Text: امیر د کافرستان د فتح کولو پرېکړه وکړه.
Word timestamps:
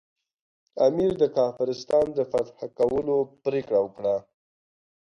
امیر 0.87 1.11
د 1.21 1.23
کافرستان 1.37 2.05
د 2.17 2.19
فتح 2.31 2.59
کولو 2.77 3.17
پرېکړه 3.43 3.79
وکړه. 3.81 4.15